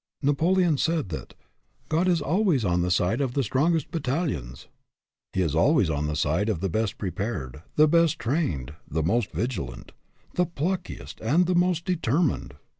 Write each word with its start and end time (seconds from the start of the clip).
Napoleon 0.23 0.77
said 0.79 1.09
that" 1.09 1.35
God 1.87 2.07
is 2.07 2.23
always 2.23 2.65
on 2.65 2.81
the 2.81 2.89
side 2.89 3.21
of 3.21 3.35
the 3.35 3.43
strongest 3.43 3.91
battalions/' 3.91 4.65
He 5.31 5.43
is 5.43 5.55
al 5.55 5.75
ways 5.75 5.91
on 5.91 6.07
the 6.07 6.15
side 6.15 6.49
of 6.49 6.59
the 6.59 6.69
best 6.71 6.97
prepared, 6.97 7.61
the 7.75 7.87
best 7.87 8.17
trained, 8.17 8.73
the 8.89 9.03
most 9.03 9.31
vigilant, 9.31 9.91
the 10.33 10.47
pluckiest, 10.47 11.21
and 11.21 11.45
the 11.45 11.53
most 11.53 11.85
determined. 11.85 12.55